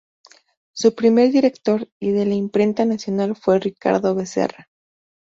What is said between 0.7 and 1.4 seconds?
Su primer